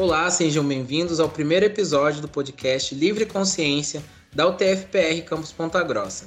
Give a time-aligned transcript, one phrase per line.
[0.00, 4.02] Olá, sejam bem-vindos ao primeiro episódio do podcast Livre Consciência
[4.34, 6.24] da UTFPR Campus Ponta Grossa.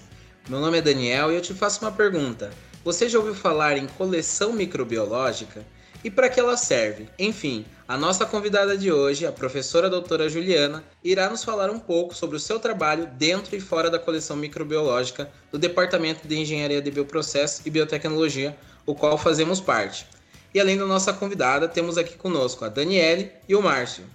[0.48, 2.52] Meu nome é Daniel e eu te faço uma pergunta.
[2.86, 5.66] Você já ouviu falar em coleção microbiológica?
[6.04, 7.10] E para que ela serve?
[7.18, 12.14] Enfim, a nossa convidada de hoje, a professora doutora Juliana, irá nos falar um pouco
[12.14, 16.92] sobre o seu trabalho dentro e fora da coleção microbiológica do Departamento de Engenharia de
[16.92, 18.56] Bioprocesso e Biotecnologia,
[18.86, 20.06] o qual fazemos parte.
[20.54, 24.06] E além da nossa convidada, temos aqui conosco a Daniele e o Márcio.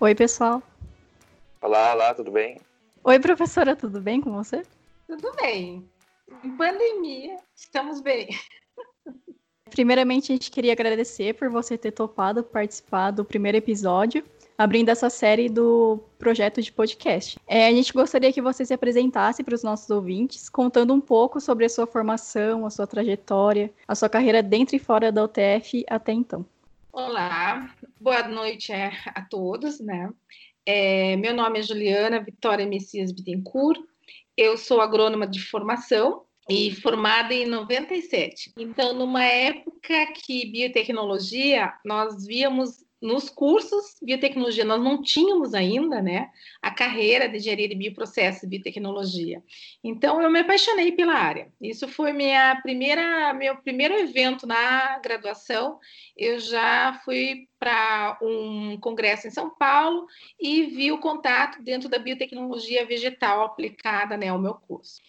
[0.00, 0.62] Oi, pessoal.
[1.60, 2.58] Olá, olá, tudo bem?
[3.04, 4.62] Oi, professora, tudo bem com você?
[5.06, 5.86] Tudo bem.
[6.42, 8.28] Em pandemia, estamos bem.
[9.68, 14.24] Primeiramente, a gente queria agradecer por você ter topado participar do primeiro episódio,
[14.62, 17.36] abrindo essa série do projeto de podcast.
[17.48, 21.40] É, a gente gostaria que você se apresentasse para os nossos ouvintes, contando um pouco
[21.40, 25.84] sobre a sua formação, a sua trajetória, a sua carreira dentro e fora da UTF
[25.88, 26.46] até então.
[26.92, 30.12] Olá, boa noite a todos, né?
[30.64, 33.80] É, meu nome é Juliana Vitória Messias Bittencourt,
[34.36, 38.52] eu sou agrônoma de formação e formada em 97.
[38.56, 46.30] Então, numa época que biotecnologia, nós víamos nos cursos biotecnologia, nós não tínhamos ainda, né,
[46.62, 49.42] a carreira de engenharia de bioprocesso e biotecnologia.
[49.82, 51.52] Então, eu me apaixonei pela área.
[51.60, 55.80] Isso foi minha primeira, meu primeiro evento na graduação.
[56.16, 60.06] Eu já fui para um congresso em São Paulo
[60.40, 65.00] e vi o contato dentro da biotecnologia vegetal aplicada, né, ao meu curso.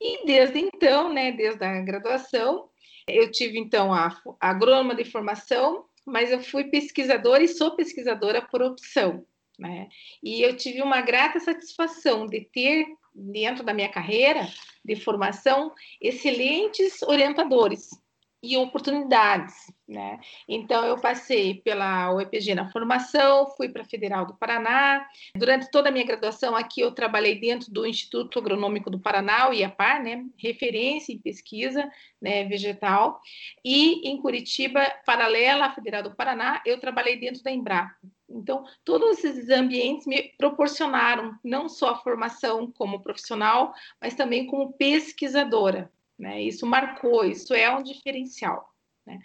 [0.00, 2.68] E desde então, né, desde a graduação,
[3.06, 8.62] eu tive então a agrônoma de formação, mas eu fui pesquisadora e sou pesquisadora por
[8.62, 9.24] opção.
[9.58, 9.88] Né?
[10.22, 14.48] E eu tive uma grata satisfação de ter dentro da minha carreira
[14.84, 17.90] de formação excelentes orientadores
[18.42, 20.18] e oportunidades, né?
[20.48, 25.06] Então eu passei pela UEPG na formação, fui para a Federal do Paraná.
[25.36, 29.52] Durante toda a minha graduação aqui eu trabalhei dentro do Instituto Agronômico do Paraná, o
[29.52, 30.24] IAPAR, né?
[30.36, 31.88] Referência em pesquisa,
[32.20, 33.20] né, vegetal.
[33.64, 37.94] E em Curitiba, paralela à Federal do Paraná, eu trabalhei dentro da Embrapa.
[38.28, 44.72] Então, todos esses ambientes me proporcionaram não só a formação como profissional, mas também como
[44.72, 46.40] pesquisadora, né?
[46.40, 48.72] Isso marcou, isso é um diferencial.
[49.04, 49.18] Né?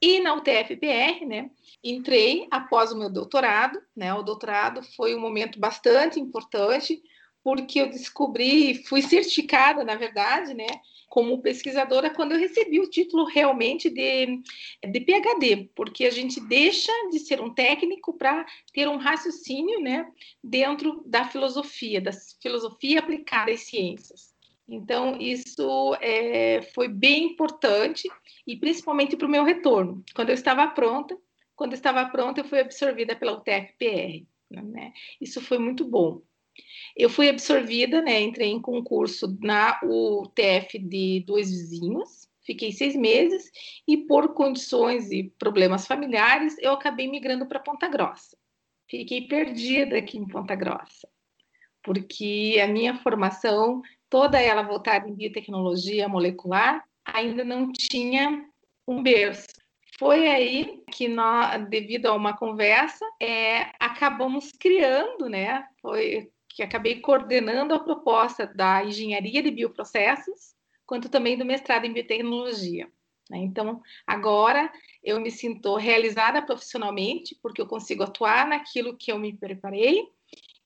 [0.00, 1.50] E na UTF-PR, né,
[1.82, 7.02] entrei após o meu doutorado, né, o doutorado foi um momento bastante importante,
[7.42, 10.66] porque eu descobri, fui certificada, na verdade, né,
[11.08, 14.42] como pesquisadora quando eu recebi o título realmente de,
[14.86, 18.44] de PhD, porque a gente deixa de ser um técnico para
[18.74, 20.06] ter um raciocínio, né,
[20.42, 22.12] dentro da filosofia, da
[22.42, 24.33] filosofia aplicada às ciências.
[24.68, 28.08] Então, isso é, foi bem importante
[28.46, 30.02] e principalmente para o meu retorno.
[30.14, 31.16] Quando eu estava pronta,
[31.54, 34.26] quando eu estava pronta, eu fui absorvida pela UTF-PR.
[34.50, 34.92] Né?
[35.20, 36.22] Isso foi muito bom.
[36.96, 38.20] Eu fui absorvida, né?
[38.20, 43.50] entrei em concurso na UTF de dois vizinhos, fiquei seis meses
[43.86, 48.36] e por condições e problemas familiares, eu acabei migrando para Ponta Grossa.
[48.88, 51.08] Fiquei perdida aqui em Ponta Grossa,
[51.82, 53.82] porque a minha formação
[54.14, 58.48] toda ela voltada em biotecnologia molecular, ainda não tinha
[58.86, 59.48] um berço.
[59.98, 65.66] Foi aí que nós, devido a uma conversa, é, acabamos criando, né?
[65.82, 70.54] Foi que acabei coordenando a proposta da engenharia de bioprocessos,
[70.86, 72.86] quanto também do mestrado em biotecnologia.
[73.28, 73.38] Né?
[73.38, 74.70] Então, agora
[75.02, 80.06] eu me sinto realizada profissionalmente, porque eu consigo atuar naquilo que eu me preparei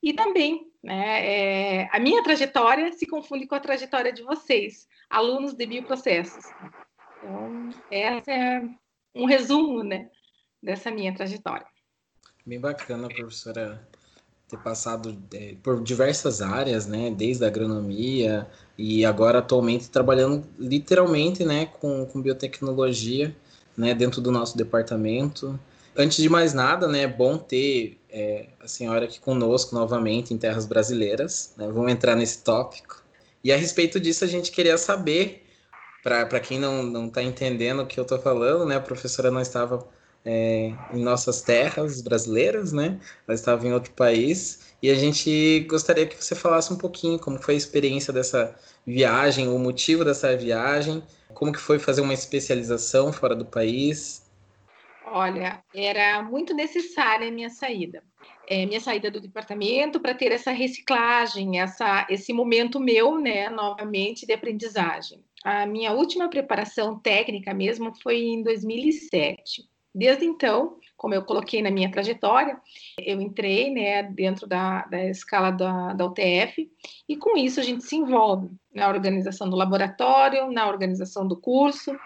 [0.02, 5.54] e também, né, é, a minha trajetória se confunde com a trajetória de vocês, alunos
[5.54, 6.44] de bioprocessos.
[7.18, 8.62] Então, esse é
[9.14, 10.08] um resumo né,
[10.62, 11.66] dessa minha trajetória.
[12.46, 13.86] Bem bacana, professora,
[14.48, 21.44] ter passado é, por diversas áreas, né, desde a agronomia e agora atualmente trabalhando literalmente,
[21.44, 23.36] né, com, com biotecnologia,
[23.76, 25.58] né, dentro do nosso departamento.
[26.00, 30.38] Antes de mais nada, né, é bom ter é, a senhora aqui conosco novamente em
[30.38, 31.52] terras brasileiras.
[31.56, 31.66] Né?
[31.66, 33.02] Vamos entrar nesse tópico.
[33.42, 35.44] E a respeito disso, a gente queria saber,
[36.02, 39.88] para quem não está entendendo o que eu estou falando, né, a professora não estava
[40.24, 43.00] é, em nossas terras brasileiras, né?
[43.26, 44.60] Ela estava em outro país.
[44.82, 48.54] E a gente gostaria que você falasse um pouquinho como foi a experiência dessa
[48.86, 51.02] viagem, o motivo dessa viagem,
[51.34, 54.27] como que foi fazer uma especialização fora do país.
[55.12, 58.02] Olha, era muito necessária a minha saída.
[58.46, 64.26] É, minha saída do departamento para ter essa reciclagem, essa, esse momento meu, né, novamente,
[64.26, 65.22] de aprendizagem.
[65.44, 69.68] A minha última preparação técnica mesmo foi em 2007.
[69.94, 72.60] Desde então, como eu coloquei na minha trajetória,
[73.00, 76.70] eu entrei né, dentro da, da escala da, da UTF
[77.08, 81.98] e com isso a gente se envolve na organização do laboratório, na organização do curso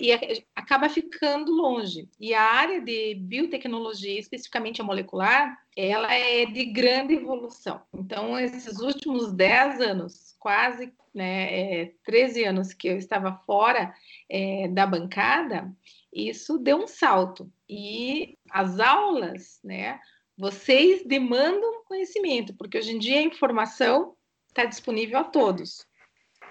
[0.00, 2.08] e acaba ficando longe.
[2.18, 7.82] E a área de biotecnologia, especificamente a molecular, ela é de grande evolução.
[7.92, 13.94] Então, esses últimos 10 anos, quase né, é, 13 anos que eu estava fora
[14.28, 15.70] é, da bancada,
[16.12, 17.52] isso deu um salto.
[17.68, 20.00] E as aulas, né,
[20.36, 24.16] vocês demandam conhecimento, porque hoje em dia a informação
[24.48, 25.86] está disponível a todos.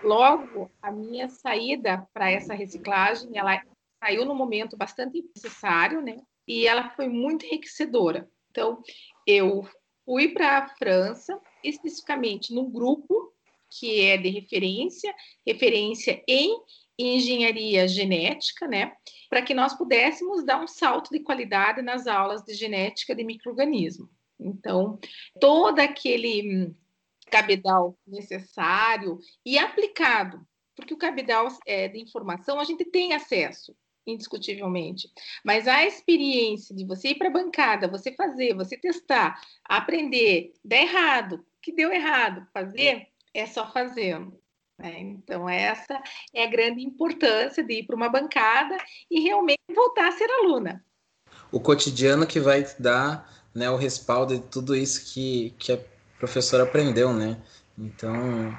[0.03, 3.61] Logo, a minha saída para essa reciclagem, ela
[4.01, 6.17] saiu no momento bastante necessário, né?
[6.47, 8.29] E ela foi muito enriquecedora.
[8.49, 8.81] Então,
[9.27, 9.67] eu
[10.05, 13.33] fui para a França, especificamente no grupo
[13.69, 15.13] que é de referência,
[15.45, 16.59] referência em
[16.97, 18.93] engenharia genética, né?
[19.29, 24.09] Para que nós pudéssemos dar um salto de qualidade nas aulas de genética de microorganismo.
[24.39, 24.99] Então,
[25.39, 26.73] todo aquele
[27.29, 30.45] cabedal necessário e aplicado,
[30.75, 33.75] porque o cabedal é, de informação a gente tem acesso,
[34.07, 35.09] indiscutivelmente.
[35.43, 40.83] Mas a experiência de você ir para a bancada, você fazer, você testar, aprender, der
[40.83, 44.39] errado, que deu errado, fazer, é só fazendo.
[44.77, 44.99] Né?
[44.99, 46.01] Então, essa
[46.33, 48.77] é a grande importância de ir para uma bancada
[49.11, 50.83] e realmente voltar a ser aluna.
[51.51, 55.79] O cotidiano que vai dar né, o respaldo de tudo isso que, que a
[56.19, 57.37] professora aprendeu, né?
[57.77, 58.55] Então,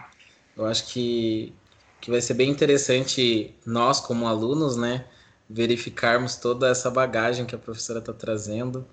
[0.56, 1.54] eu acho que,
[2.00, 5.06] que vai ser bem interessante nós, como alunos, né,
[5.48, 8.86] verificarmos toda essa bagagem que a professora está trazendo.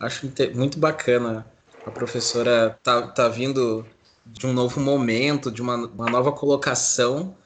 [0.00, 1.46] Acho muito bacana
[1.86, 3.86] a professora tá, tá vindo
[4.26, 7.36] de um novo momento, de uma, uma nova colocação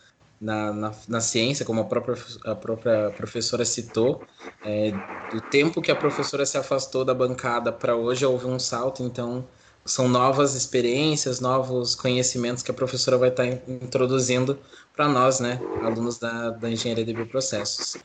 [0.41, 2.15] na, na, na, ciência, como a própria,
[2.45, 4.23] a própria professora citou,
[4.65, 4.93] é,
[5.33, 9.45] do tempo que a professora se afastou da bancada para hoje houve um salto, então
[9.89, 14.59] são novas experiências, novos conhecimentos que a professora vai estar tá introduzindo
[14.95, 17.97] para nós, né, alunos da, da engenharia de bioprocessos.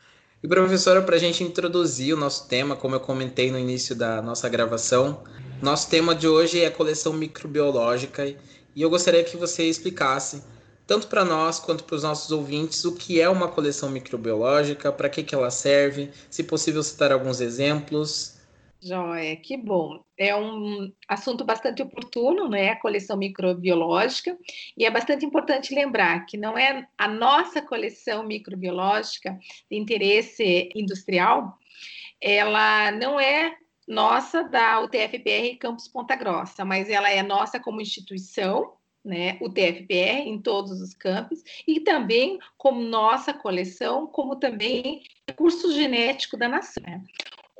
[0.42, 4.22] E professora, para a gente introduzir o nosso tema, como eu comentei no início da
[4.22, 5.24] nossa gravação,
[5.62, 10.44] nosso tema de hoje é a coleção microbiológica e eu gostaria que você explicasse,
[10.86, 15.08] tanto para nós quanto para os nossos ouvintes, o que é uma coleção microbiológica, para
[15.08, 18.34] que, que ela serve, se possível citar alguns exemplos.
[18.84, 20.04] Joia, que bom.
[20.18, 22.70] É um assunto bastante oportuno, né?
[22.70, 24.38] A coleção microbiológica,
[24.76, 29.40] e é bastante importante lembrar que não é a nossa coleção microbiológica
[29.72, 31.58] de interesse industrial,
[32.20, 33.56] ela não é
[33.88, 40.26] nossa da UTFPR Campus Ponta Grossa, mas ela é nossa como instituição, né, o TFPR
[40.26, 45.04] em todos os campos e também como nossa coleção, como também
[45.36, 46.84] curso genético da nação.
[46.84, 47.04] Né?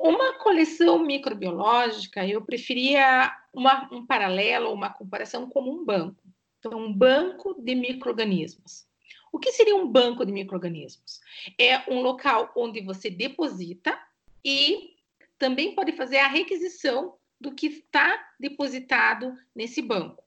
[0.04, 6.22] Uma coleção microbiológica, eu preferia uma, um paralelo, uma comparação como um banco.
[6.58, 8.86] Então, um banco de microorganismos.
[9.32, 11.22] O que seria um banco de microorganismos?
[11.58, 13.98] É um local onde você deposita
[14.44, 14.90] e
[15.38, 20.22] também pode fazer a requisição do que está depositado nesse banco.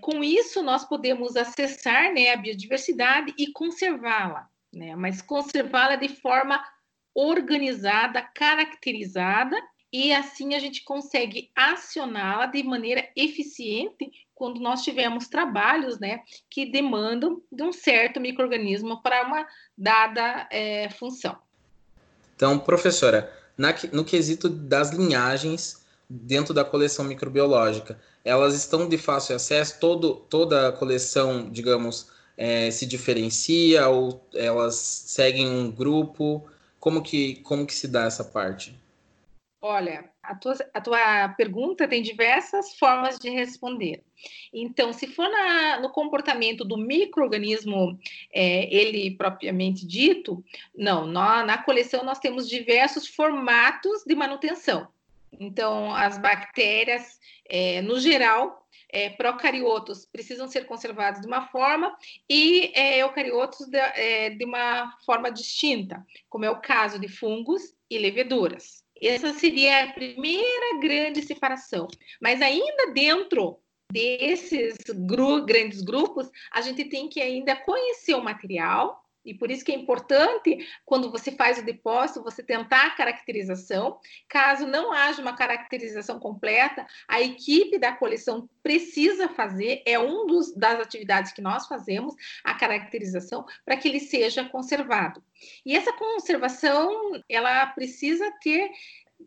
[0.00, 6.60] Com isso, nós podemos acessar né, a biodiversidade e conservá-la, né, mas conservá-la de forma
[7.14, 9.56] organizada, caracterizada,
[9.92, 16.70] e assim a gente consegue acioná-la de maneira eficiente quando nós tivermos trabalhos né, que
[16.70, 21.36] demandam de um certo microorganismo para uma dada é, função.
[22.36, 28.00] Então, professora, na, no quesito das linhagens dentro da coleção microbiológica.
[28.24, 29.78] Elas estão de fácil acesso?
[29.78, 36.44] Todo, toda a coleção, digamos, é, se diferencia ou elas seguem um grupo?
[36.80, 38.74] Como que, como que se dá essa parte?
[39.62, 44.02] Olha, a tua, a tua pergunta tem diversas formas de responder.
[44.52, 47.98] Então, se for na, no comportamento do microorganismo,
[48.32, 50.42] é, ele propriamente dito,
[50.74, 54.88] não, na, na coleção nós temos diversos formatos de manutenção.
[55.38, 58.59] Então, as bactérias, é, no geral,
[58.92, 61.96] é, procariotos precisam ser conservados de uma forma
[62.28, 67.74] e é, eucariotos de, é, de uma forma distinta, como é o caso de fungos
[67.90, 68.84] e leveduras.
[69.02, 71.88] Essa seria a primeira grande separação.
[72.20, 73.58] Mas ainda dentro
[73.90, 79.64] desses gru grandes grupos, a gente tem que ainda conhecer o material, E por isso
[79.64, 83.98] que é importante, quando você faz o depósito, você tentar a caracterização.
[84.28, 90.54] Caso não haja uma caracterização completa, a equipe da coleção precisa fazer, é um dos,
[90.54, 95.22] das atividades que nós fazemos, a caracterização, para que ele seja conservado.
[95.64, 98.70] E essa conservação, ela precisa ter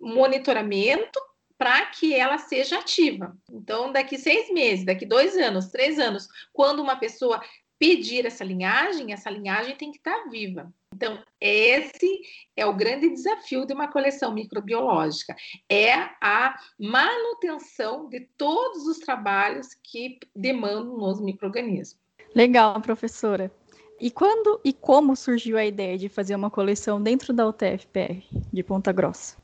[0.01, 1.19] monitoramento
[1.57, 3.37] para que ela seja ativa.
[3.49, 7.41] Então, daqui seis meses, daqui dois anos, três anos, quando uma pessoa
[7.83, 10.73] pedir essa linhagem, essa linhagem tem que estar viva.
[10.95, 12.21] Então, esse
[12.55, 15.35] é o grande desafio de uma coleção microbiológica,
[15.69, 21.99] é a manutenção de todos os trabalhos que demandam nos microrganismos.
[22.33, 23.51] Legal, professora.
[23.99, 28.23] E quando e como surgiu a ideia de fazer uma coleção dentro da UTFPR
[28.53, 29.35] de Ponta Grossa?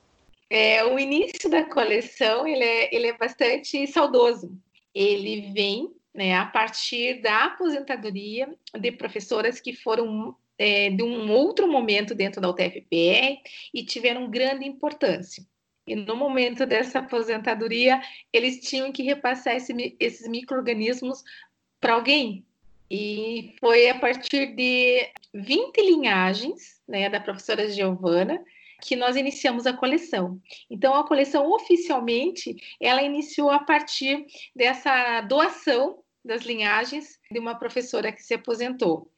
[0.50, 4.58] É, o início da coleção ele é, ele é bastante saudoso.
[4.96, 11.68] Ele vem né, a partir da aposentadoria de professoras que foram é, de um outro
[11.72, 13.40] momento dentro da UTFPR
[13.74, 15.46] e tiveram grande importância.
[15.88, 18.02] E no momento dessa aposentadoria,
[18.32, 21.24] eles tinham que repassar esse, esses micro-organismos
[21.80, 22.46] para alguém.
[22.92, 28.44] E foi a partir de 20 linhagens né, da professora Giovana
[28.82, 30.40] que nós iniciamos a coleção.
[30.70, 38.12] Então, a coleção oficialmente ela iniciou a partir dessa doação das linhagens de uma professora
[38.12, 39.12] que se aposentou.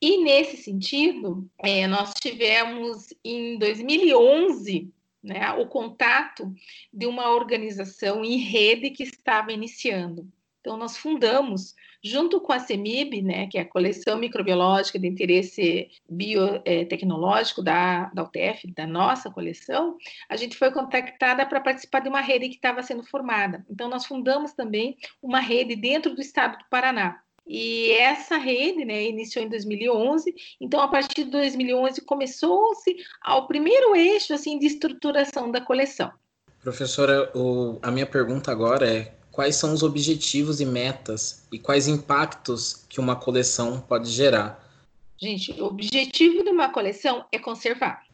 [0.00, 6.52] E nesse sentido, é, nós tivemos em 2011 né, o contato
[6.92, 10.30] de uma organização em rede que estava iniciando.
[10.60, 15.88] Então, nós fundamos junto com a CEMIB, né, que é a Coleção Microbiológica de Interesse
[16.08, 19.96] Biotecnológico da, da UTF, da nossa coleção,
[20.28, 23.64] a gente foi contactada para participar de uma rede que estava sendo formada.
[23.68, 27.20] Então, nós fundamos também uma rede dentro do estado do Paraná.
[27.48, 33.96] E essa rede né, iniciou em 2011, então a partir de 2011 começou-se ao primeiro
[33.96, 36.12] eixo assim de estruturação da coleção.
[36.60, 41.86] Professora, o, a minha pergunta agora é quais são os objetivos e metas e quais
[41.86, 44.68] impactos que uma coleção pode gerar.
[45.16, 48.04] Gente, o objetivo de uma coleção é conservar,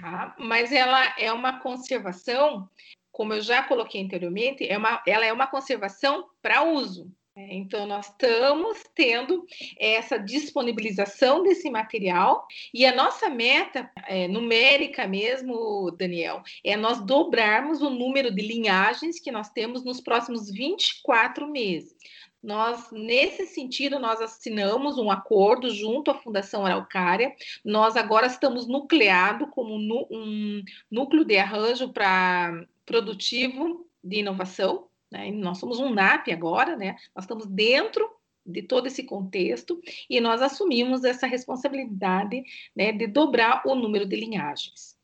[0.00, 0.34] tá?
[0.40, 2.68] Mas ela é uma conservação,
[3.12, 7.08] como eu já coloquei anteriormente, é uma, ela é uma conservação para uso.
[7.34, 9.46] É, então, nós estamos tendo
[9.78, 17.80] essa disponibilização desse material e a nossa meta, é, numérica mesmo, Daniel, é nós dobrarmos
[17.80, 21.96] o número de linhagens que nós temos nos próximos 24 meses.
[22.42, 27.32] Nós, nesse sentido, nós assinamos um acordo junto à Fundação Araucária.
[27.64, 35.30] Nós agora estamos nucleado como um núcleo de arranjo para produtivo de inovação, né?
[35.30, 36.96] Nós somos um NAP agora, né?
[37.14, 38.08] Nós estamos dentro
[38.44, 42.42] de todo esse contexto e nós assumimos essa responsabilidade
[42.74, 44.96] né, de dobrar o número de linhagens.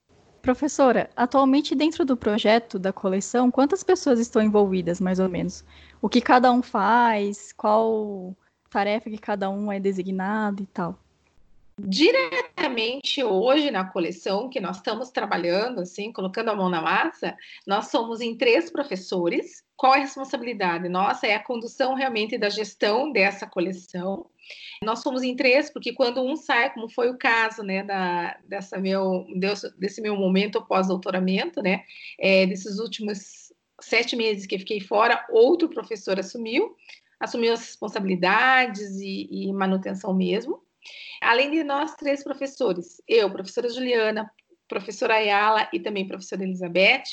[0.42, 5.64] Professora, atualmente dentro do projeto da coleção, quantas pessoas estão envolvidas, mais ou menos?
[6.00, 8.34] O que cada um faz, qual
[8.70, 10.98] tarefa que cada um é designado e tal?
[11.78, 17.88] Diretamente hoje na coleção que nós estamos trabalhando, assim, colocando a mão na massa, nós
[17.88, 19.62] somos em três professores.
[19.76, 20.88] Qual é a responsabilidade?
[20.88, 24.26] Nossa, é a condução realmente da gestão dessa coleção.
[24.82, 28.78] Nós somos em três, porque quando um sai, como foi o caso, né, da, dessa
[28.78, 29.24] meu,
[29.78, 31.84] desse meu momento pós-doutoramento, né,
[32.18, 36.74] é, desses últimos sete meses que eu fiquei fora, outro professor assumiu,
[37.20, 40.60] assumiu as responsabilidades e, e manutenção mesmo.
[41.20, 44.30] Além de nós três professores, eu, professora Juliana,
[44.68, 47.04] professora Ayala e também professora Elizabeth,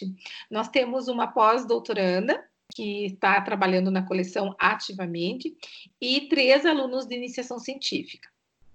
[0.52, 2.44] nós temos uma pós-doutoranda
[2.74, 5.56] que está trabalhando na coleção ativamente
[6.02, 8.28] e três alunos de iniciação científica.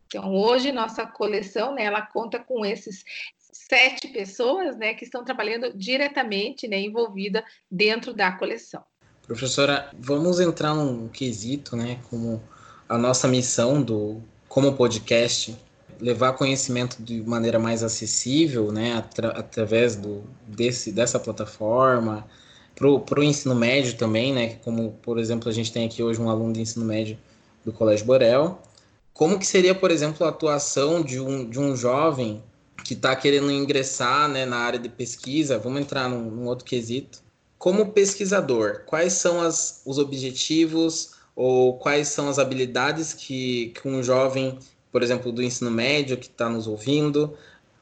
[0.07, 3.05] Então, hoje, nossa coleção, né, ela conta com esses
[3.39, 8.83] sete pessoas, né, que estão trabalhando diretamente, né, envolvida dentro da coleção.
[9.23, 12.43] Professora, vamos entrar num quesito, né, como
[12.89, 14.21] a nossa missão do
[14.51, 15.57] como podcast,
[16.01, 22.27] levar conhecimento de maneira mais acessível, né, atra através do, desse, dessa plataforma,
[22.75, 26.29] para o ensino médio também, né, como, por exemplo, a gente tem aqui hoje um
[26.29, 27.17] aluno de ensino médio
[27.65, 28.61] do Colégio Borel,
[29.15, 32.43] como que seria, por exemplo, a atuação de um, de um jovem
[32.85, 37.23] que está querendo ingressar né, na área de pesquisa, vamos entrar num, num outro quesito,
[37.57, 44.03] como pesquisador, quais são as, os objetivos, ou quais são as habilidades que, que um
[44.03, 44.59] jovem,
[44.93, 47.35] por exemplo, do ensino médio que está nos ouvindo,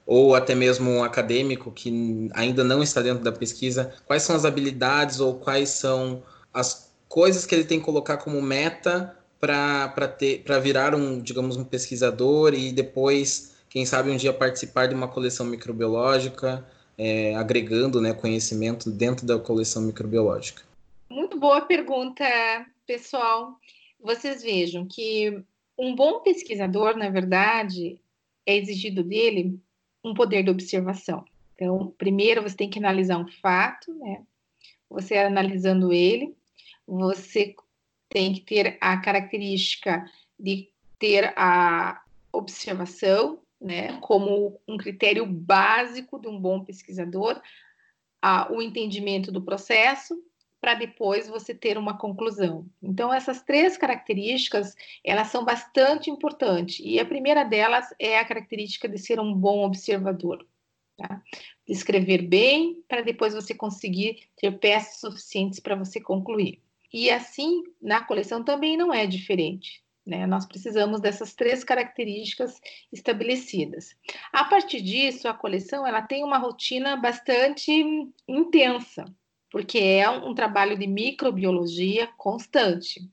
[0.06, 4.44] ou até mesmo um acadêmico que ainda não está dentro da pesquisa, quais são as
[4.44, 6.22] habilidades ou quais são
[6.54, 12.54] as coisas que ele tem que colocar como meta para virar um, digamos, um pesquisador
[12.54, 16.64] e depois, quem sabe, um dia participar de uma coleção microbiológica,
[16.96, 20.67] é, agregando né, conhecimento dentro da coleção microbiológica?
[21.38, 22.24] Muito boa pergunta,
[22.84, 23.60] pessoal.
[24.00, 25.40] Vocês vejam que
[25.78, 28.00] um bom pesquisador, na verdade,
[28.44, 29.56] é exigido dele
[30.02, 31.24] um poder de observação.
[31.54, 34.26] Então, primeiro você tem que analisar um fato, né?
[34.90, 36.34] Você analisando ele,
[36.84, 37.54] você
[38.08, 40.68] tem que ter a característica de
[40.98, 42.02] ter a
[42.32, 47.40] observação, né, como um critério básico de um bom pesquisador,
[48.20, 50.20] a, o entendimento do processo,
[50.60, 52.66] para depois você ter uma conclusão.
[52.82, 54.74] Então, essas três características,
[55.04, 56.80] elas são bastante importantes.
[56.80, 60.44] E a primeira delas é a característica de ser um bom observador.
[60.96, 61.22] Tá?
[61.66, 66.60] Escrever bem, para depois você conseguir ter peças suficientes para você concluir.
[66.92, 69.82] E assim, na coleção também não é diferente.
[70.04, 70.26] Né?
[70.26, 72.58] Nós precisamos dessas três características
[72.90, 73.94] estabelecidas.
[74.32, 77.70] A partir disso, a coleção ela tem uma rotina bastante
[78.26, 79.04] intensa,
[79.50, 83.08] porque é um trabalho de microbiologia constante,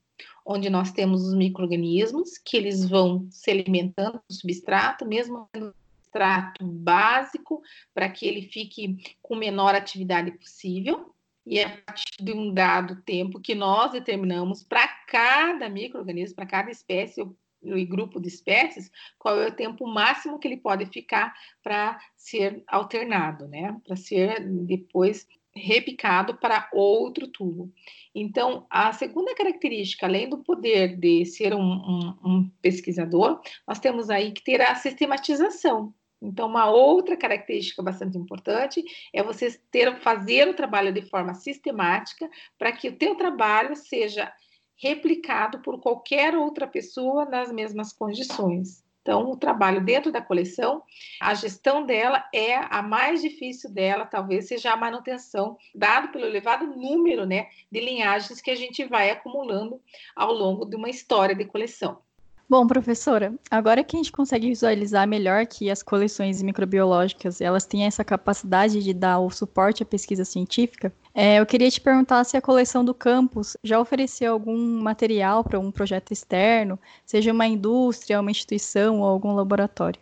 [0.45, 6.65] onde nós temos os micro-organismos que eles vão se alimentando do substrato, mesmo no substrato
[6.65, 7.61] básico,
[7.93, 11.15] para que ele fique com menor atividade possível
[11.45, 16.45] e é a partir de um dado tempo que nós determinamos para cada microorganismo, para
[16.45, 17.21] cada espécie
[17.61, 22.63] e grupo de espécies, qual é o tempo máximo que ele pode ficar para ser
[22.67, 23.79] alternado, né?
[23.85, 27.71] Para ser depois repicado para outro tubo.
[28.13, 34.09] Então, a segunda característica, além do poder de ser um, um, um pesquisador, nós temos
[34.09, 35.93] aí que ter a sistematização.
[36.21, 38.83] Então, uma outra característica bastante importante
[39.13, 44.31] é você ter, fazer o trabalho de forma sistemática para que o teu trabalho seja
[44.77, 48.84] replicado por qualquer outra pessoa nas mesmas condições.
[49.05, 50.81] Então, o trabalho dentro da coleção,
[51.21, 56.65] a gestão dela é a mais difícil dela, talvez seja a manutenção, dado pelo elevado
[56.65, 59.79] número né, de linhagens que a gente vai acumulando
[60.15, 61.99] ao longo de uma história de coleção.
[62.49, 67.85] Bom, professora, agora que a gente consegue visualizar melhor que as coleções microbiológicas elas têm
[67.85, 72.35] essa capacidade de dar o suporte à pesquisa científica, é, eu queria te perguntar se
[72.35, 78.19] a coleção do campus já ofereceu algum material para um projeto externo, seja uma indústria,
[78.19, 80.01] uma instituição ou algum laboratório.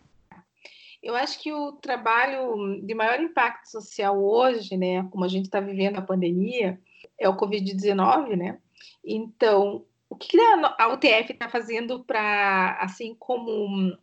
[1.04, 5.60] Eu acho que o trabalho de maior impacto social hoje, né, como a gente está
[5.60, 6.82] vivendo a pandemia,
[7.20, 8.58] é o Covid-19, né?
[9.06, 13.96] Então, o que a UTF está fazendo para, assim, como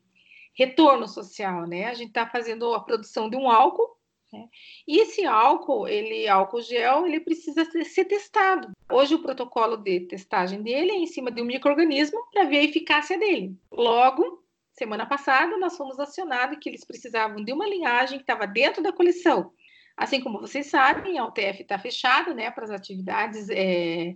[0.54, 1.86] retorno social, né?
[1.86, 3.96] A gente está fazendo a produção de um álcool,
[4.32, 4.48] né?
[4.86, 8.70] e esse álcool, ele, álcool gel, ele precisa ser, testado.
[8.90, 12.64] Hoje o protocolo de testagem dele é em cima de um microorganismo para ver a
[12.64, 13.56] eficácia dele.
[13.70, 18.82] Logo, semana passada, nós fomos acionados que eles precisavam de uma linhagem que estava dentro
[18.82, 19.52] da coleção.
[19.96, 24.14] Assim como vocês sabem, a UTF está fechada né, para as atividades é,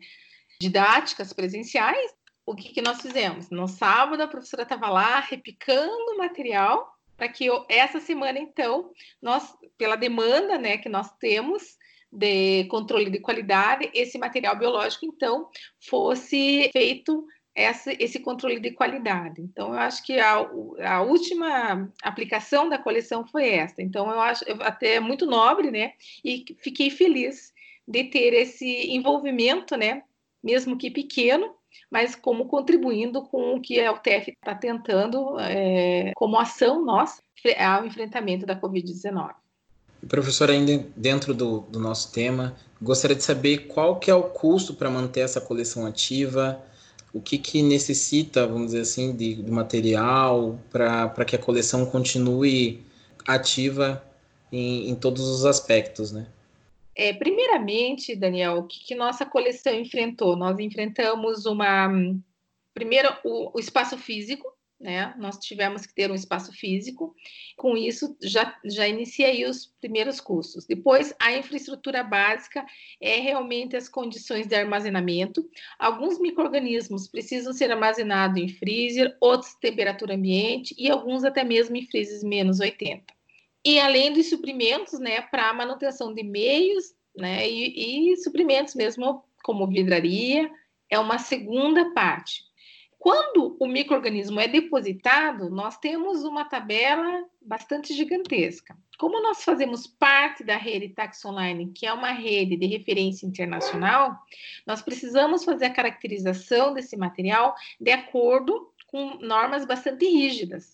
[0.61, 2.15] didáticas presenciais,
[2.47, 3.49] o que, que nós fizemos?
[3.51, 9.57] No sábado, a professora estava lá repicando material para que eu, essa semana, então, nós,
[9.79, 11.77] pela demanda né, que nós temos
[12.11, 15.49] de controle de qualidade, esse material biológico, então,
[15.81, 19.41] fosse feito essa, esse controle de qualidade.
[19.41, 20.49] Então, eu acho que a,
[20.85, 23.83] a última aplicação da coleção foi essa.
[23.83, 25.93] Então, eu acho eu, até muito nobre, né?
[26.25, 27.53] E fiquei feliz
[27.87, 30.03] de ter esse envolvimento, né?
[30.45, 31.57] mesmo que pequeno,
[31.91, 37.23] mas como contribuindo com o que a UTF está tentando é, como ação nossa
[37.59, 39.35] ao enfrentamento da Covid-19.
[40.09, 44.75] Professor, ainda dentro do, do, nosso tema, gostaria de saber qual que é o custo
[44.75, 46.63] para manter essa coleção ativa,
[47.13, 52.85] o que, que necessita, vamos dizer assim, de, de material para que a coleção continue
[53.27, 54.05] ativa
[54.53, 56.27] em, em todos os aspectos, né?
[56.97, 60.37] É, primeiramente, Daniel, o que, que, nossa coleção enfrentou?
[60.37, 61.89] Nós enfrentamos uma.
[62.73, 64.47] Primeiro, o, o, espaço físico,
[64.81, 65.13] né?
[65.19, 67.15] Nós tivemos que ter um espaço físico.
[67.57, 70.67] Com isso, já, já iniciei os primeiros cursos.
[70.67, 72.65] Depois, a infraestrutura básica
[73.01, 75.49] é realmente as condições de armazenamento.
[75.79, 81.87] Alguns micro-organismos precisam ser armazenados em freezer, outros temperatura ambiente e alguns até mesmo em
[81.87, 83.15] freezers menos 80
[83.65, 89.67] e além dos suprimentos, né, para manutenção de meios, né, e, e, suprimentos mesmo como
[89.67, 90.51] vidraria,
[90.91, 92.43] é uma segunda parte.
[92.99, 98.75] Quando o microorganismo é depositado, nós temos uma tabela bastante gigantesca.
[98.99, 104.17] Como nós fazemos parte da rede Taxonline, que é uma rede de referência internacional,
[104.67, 110.74] nós precisamos fazer a caracterização desse material de acordo com normas bastante rígidas.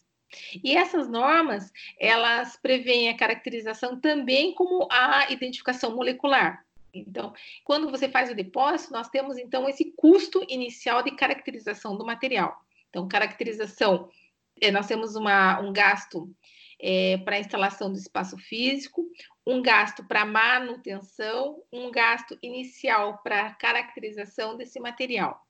[0.62, 6.64] E essas normas, elas preveem a caracterização também como a identificação molecular.
[6.92, 7.32] Então,
[7.64, 12.60] quando você faz o depósito, nós temos então esse custo inicial de caracterização do material.
[12.88, 14.08] Então, caracterização,
[14.60, 16.28] é, nós temos uma, um gasto
[16.80, 19.06] é, para instalação do espaço físico,
[19.46, 25.40] um gasto para manutenção, um gasto inicial para caracterização desse material.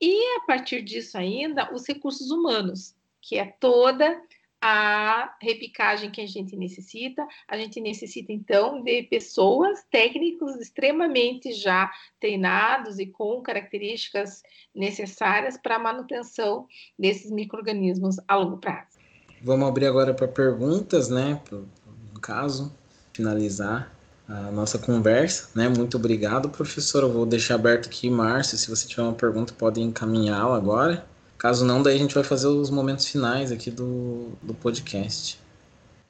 [0.00, 2.94] E a partir disso ainda, os recursos humanos,
[3.26, 4.22] que é toda
[4.62, 7.26] a repicagem que a gente necessita.
[7.48, 14.42] A gente necessita, então, de pessoas, técnicos extremamente já treinados e com características
[14.74, 18.96] necessárias para a manutenção desses micro-organismos a longo prazo.
[19.42, 21.40] Vamos abrir agora para perguntas, né?
[21.50, 22.72] No caso,
[23.12, 23.92] finalizar
[24.28, 25.68] a nossa conversa, né?
[25.68, 27.02] Muito obrigado, professor.
[27.02, 28.56] Eu vou deixar aberto aqui, Márcio.
[28.56, 31.15] Se você tiver uma pergunta, pode encaminhá-la agora.
[31.46, 35.38] Caso não, daí a gente vai fazer os momentos finais aqui do, do podcast.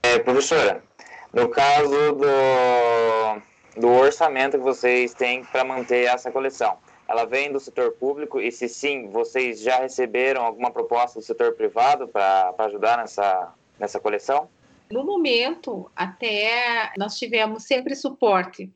[0.03, 0.83] É, professora,
[1.31, 7.61] no caso do, do orçamento que vocês têm para manter essa coleção, ela vem do
[7.61, 12.97] setor público e se sim, vocês já receberam alguma proposta do setor privado para ajudar
[12.97, 14.49] nessa, nessa coleção?
[14.91, 18.73] No momento, até nós tivemos sempre suporte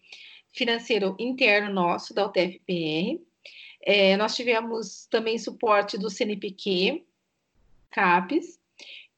[0.53, 3.19] financeiro interno nosso da UTFPR,
[3.83, 7.05] é, nós tivemos também suporte do CNPq,
[7.91, 8.61] CAPES,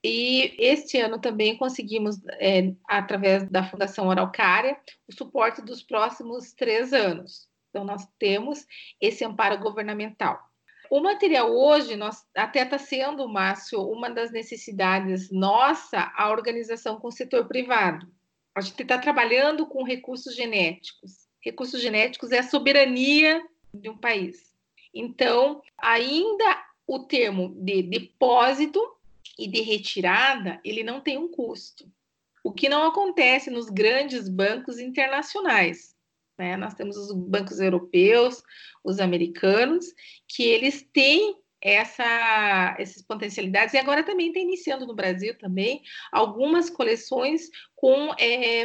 [0.05, 6.93] e este ano também conseguimos, é, através da Fundação Araucária, o suporte dos próximos três
[6.93, 7.49] anos.
[7.71, 8.67] Então, nós temos
[9.01, 10.41] esse amparo governamental.
[10.91, 17.09] O material hoje, nós, até está sendo, Márcio, uma das necessidades nossa, a organização com
[17.09, 18.07] o setor privado.
[18.55, 21.27] A gente está trabalhando com recursos genéticos.
[21.41, 24.52] Recursos genéticos é a soberania de um país.
[24.95, 28.81] Então, ainda o termo de depósito
[29.39, 31.91] e de retirada, ele não tem um custo.
[32.45, 35.97] O que não acontece nos grandes bancos internacionais.
[36.37, 36.57] Né?
[36.57, 38.43] Nós temos os bancos europeus,
[38.83, 39.87] os americanos,
[40.27, 46.69] que eles têm essa, essas potencialidades, e agora também está iniciando no Brasil também algumas
[46.69, 48.65] coleções com é,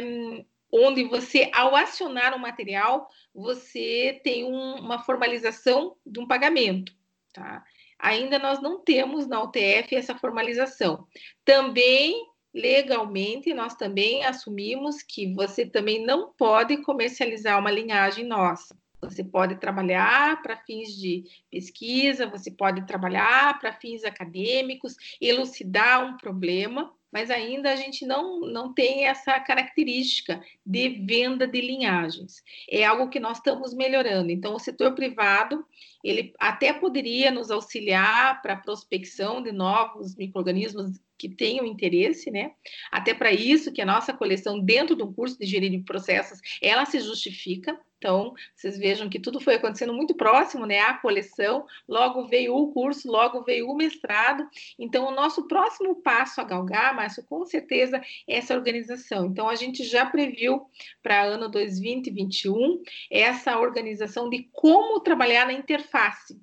[0.72, 3.08] onde você, ao acionar o material,
[3.38, 6.92] você tem um, uma formalização de um pagamento,
[7.32, 7.64] tá?
[7.96, 11.06] Ainda nós não temos na UTF essa formalização.
[11.44, 18.76] Também legalmente nós também assumimos que você também não pode comercializar uma linhagem nossa.
[19.00, 26.16] Você pode trabalhar para fins de pesquisa, você pode trabalhar para fins acadêmicos, elucidar um
[26.16, 32.42] problema, mas ainda a gente não, não tem essa característica de venda de linhagens.
[32.70, 34.30] É algo que nós estamos melhorando.
[34.30, 35.64] Então, o setor privado,
[36.02, 42.52] ele até poderia nos auxiliar para a prospecção de novos micro-organismos que tenham interesse, né?
[42.92, 46.84] Até para isso que a nossa coleção dentro do curso de engenharia de processos, ela
[46.84, 47.78] se justifica.
[47.98, 50.78] Então, vocês vejam que tudo foi acontecendo muito próximo, né?
[50.78, 54.48] A coleção, logo veio o curso, logo veio o mestrado.
[54.78, 59.26] Então, o nosso próximo passo a galgar, Márcio, com certeza, é essa organização.
[59.26, 60.64] Então, a gente já previu
[61.02, 66.40] para ano 2020 e 2021 essa organização de como trabalhar na interface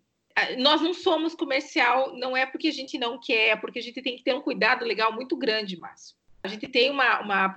[0.57, 4.01] nós não somos comercial, não é porque a gente não quer, é porque a gente
[4.01, 6.15] tem que ter um cuidado legal muito grande, Márcio.
[6.43, 7.55] A gente tem uma, uma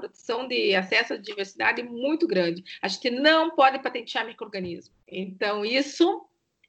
[0.48, 2.64] de acesso à diversidade muito grande.
[2.80, 4.94] A gente não pode patentear microorganismo.
[5.06, 6.24] Então, isso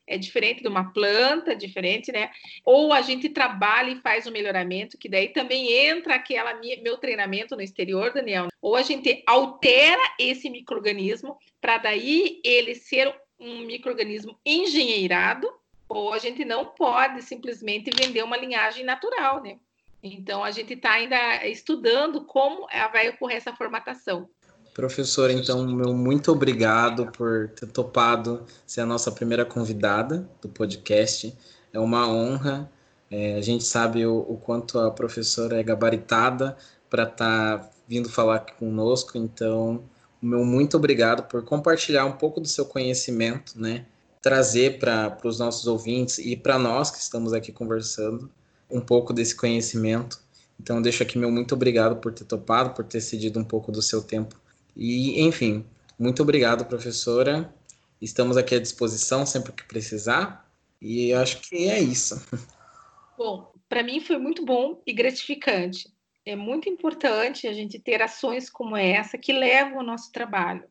[0.05, 2.31] é diferente de uma planta, diferente, né?
[2.65, 6.97] Ou a gente trabalha e faz um melhoramento, que daí também entra aquela minha, meu
[6.97, 8.47] treinamento no exterior, Daniel.
[8.61, 15.49] Ou a gente altera esse microorganismo para daí ele ser um microorganismo engenheirado
[15.87, 19.57] ou a gente não pode simplesmente vender uma linhagem natural, né?
[20.03, 24.29] Então a gente está ainda estudando como vai ocorrer essa formatação.
[24.73, 31.35] Professora, então, meu muito obrigado por ter topado ser a nossa primeira convidada do podcast.
[31.73, 32.71] É uma honra.
[33.11, 36.55] É, a gente sabe o, o, quanto a professora é gabaritada
[36.89, 39.17] para estar tá vindo falar conosco.
[39.17, 39.83] Então,
[40.21, 43.85] meu muito obrigado por compartilhar um pouco do seu conhecimento, né?
[44.21, 48.29] trazer para os nossos ouvintes e para nós que estamos aqui conversando
[48.69, 50.19] um pouco desse conhecimento.
[50.59, 53.81] Então, deixo aqui meu muito obrigado por ter topado, por ter cedido um pouco do
[53.81, 54.35] seu tempo.
[54.75, 55.65] E, enfim,
[55.97, 57.53] muito obrigado, professora.
[58.01, 60.49] Estamos aqui à disposição sempre que precisar.
[60.81, 62.21] E acho que é isso.
[63.17, 65.93] Bom, para mim foi muito bom e gratificante.
[66.29, 70.63] É muito importante a gente ter ações como essa que levam o nosso trabalho.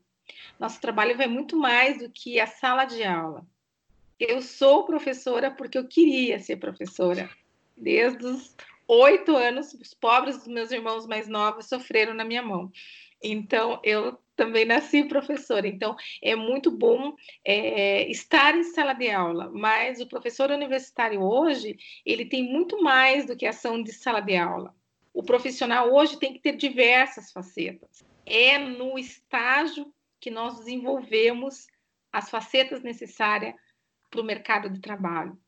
[0.57, 3.45] Nosso trabalho vai muito mais do que a sala de aula.
[4.21, 7.29] Eu sou professora porque eu queria ser professora.
[7.77, 8.55] Desde os
[8.87, 12.71] oito anos, os pobres dos meus irmãos mais novos sofreram na minha mão.
[13.21, 15.67] Então, eu também nasci professora.
[15.67, 21.77] Então, é muito bom é, estar em sala de aula, mas o professor universitário hoje,
[22.07, 24.78] ele tem muito mais do que ação de sala de aula.
[25.13, 28.05] O profissional hoje tem que ter diversas facetas.
[28.25, 31.67] É no estágio que nós desenvolvemos
[32.13, 33.55] as facetas necessárias
[34.11, 35.39] para o mercado de trabalho.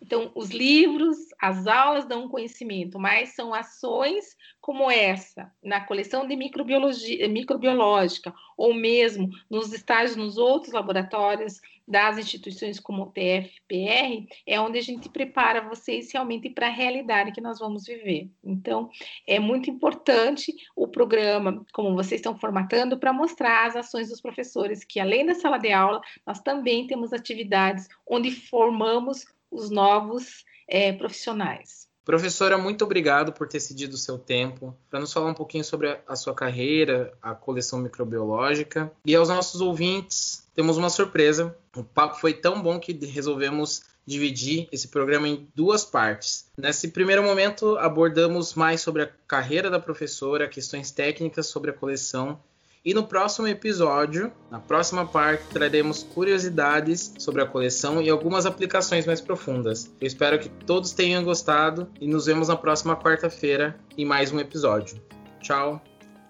[0.00, 6.36] Então, os livros, as aulas dão conhecimento, mas são ações como essa, na coleção de
[6.36, 14.58] microbiologia, microbiológica, ou mesmo nos estágios nos outros laboratórios das instituições como o TFPR, é
[14.58, 18.30] onde a gente prepara vocês realmente para a realidade que nós vamos viver.
[18.42, 18.90] Então,
[19.26, 24.82] é muito importante o programa, como vocês estão formatando, para mostrar as ações dos professores,
[24.82, 30.92] que além da sala de aula, nós também temos atividades onde formamos os novos é,
[30.92, 31.84] profissionais.
[32.04, 35.98] Professora, muito obrigado por ter cedido o seu tempo para nos falar um pouquinho sobre
[36.06, 38.92] a sua carreira, a coleção microbiológica.
[39.06, 41.56] E aos nossos ouvintes, temos uma surpresa.
[41.74, 46.50] O papo foi tão bom que resolvemos dividir esse programa em duas partes.
[46.58, 52.38] Nesse primeiro momento, abordamos mais sobre a carreira da professora, questões técnicas sobre a coleção
[52.84, 59.06] e no próximo episódio, na próxima parte, traremos curiosidades sobre a coleção e algumas aplicações
[59.06, 59.90] mais profundas.
[60.00, 64.38] Eu espero que todos tenham gostado e nos vemos na próxima quarta-feira em mais um
[64.38, 65.00] episódio.
[65.40, 65.82] Tchau,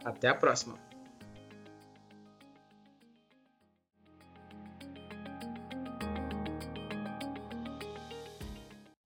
[0.04, 0.83] até a próxima!